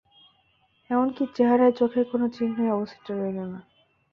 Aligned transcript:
এমনকি 0.89 1.23
চেহারায় 1.35 1.73
চোখের 1.73 2.05
কোন 2.11 2.21
চিহ্নই 2.29 2.69
অবশিষ্ট 2.69 3.07
রইলো 3.11 3.45
না। 3.45 3.59